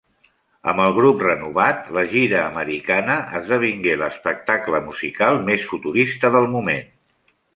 Amb 0.71 0.79
el 0.85 0.93
grup 0.99 1.19
renovat, 1.25 1.91
la 1.97 2.03
gira 2.13 2.39
americana 2.45 3.17
esdevingué 3.41 3.93
l'espectacle 4.03 4.81
musical 4.87 5.39
més 5.51 5.69
futurista 5.73 6.35
del 6.39 6.49
moment. 6.57 6.91